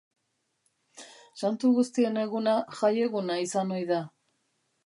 Santu 1.43 1.71
Guztien 1.77 2.19
Eguna 2.23 2.57
jaieguna 2.81 3.39
izan 3.47 3.75
ohi 3.77 3.89
da. 3.93 4.05